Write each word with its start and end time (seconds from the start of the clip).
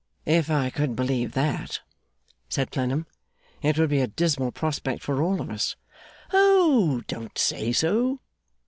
'If 0.25 0.49
I 0.49 0.71
could 0.71 0.95
believe 0.95 1.33
that,' 1.33 1.81
said 2.49 2.71
Clennam, 2.71 3.05
'it 3.61 3.77
would 3.77 3.91
be 3.91 4.01
a 4.01 4.07
dismal 4.07 4.51
prospect 4.51 5.03
for 5.03 5.21
all 5.21 5.39
of 5.39 5.51
us.' 5.51 5.75
'Oh! 6.33 7.03
Don't 7.05 7.37
say 7.37 7.71
so! 7.71 8.19